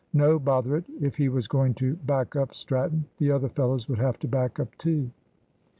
No, 0.13 0.39
bother 0.39 0.75
it; 0.77 0.85
if 0.99 1.15
he 1.17 1.29
was 1.29 1.47
going 1.47 1.75
to 1.75 1.93
"back 1.97 2.35
up" 2.35 2.55
Stratton, 2.55 3.05
the 3.19 3.29
other 3.29 3.49
fellows 3.49 3.87
would 3.87 3.99
have 3.99 4.17
to 4.21 4.27
back 4.27 4.59
up 4.59 4.75
too. 4.79 5.11